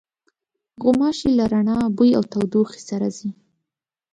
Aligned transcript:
غوماشې 0.81 1.29
له 1.37 1.45
رڼا، 1.51 1.77
بوی 1.95 2.11
او 2.17 2.23
تودوخې 2.31 2.81
سره 2.89 3.07
ځي. 3.17 3.29